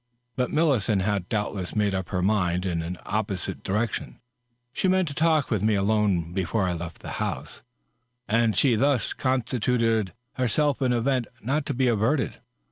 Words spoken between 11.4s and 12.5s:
not to be averted.